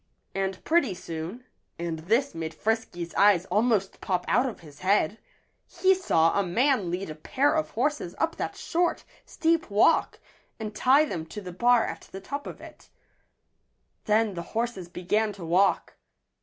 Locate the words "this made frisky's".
1.99-3.13